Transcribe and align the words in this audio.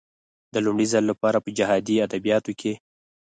د 0.53 0.55
لومړي 0.65 0.85
ځل 0.93 1.03
لپاره 1.11 1.37
په 1.45 1.49
جهادي 1.57 1.95
ادبياتو 2.05 2.51
کې. 2.59 2.73